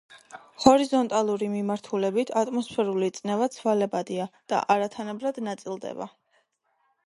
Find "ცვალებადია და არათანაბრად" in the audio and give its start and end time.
3.59-5.41